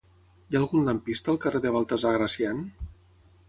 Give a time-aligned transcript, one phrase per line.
[0.45, 2.67] Hi ha algun lampista al carrer de Baltasar Gracián?